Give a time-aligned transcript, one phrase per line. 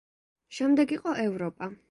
[0.59, 1.73] შემდეგ იყო ევროპა.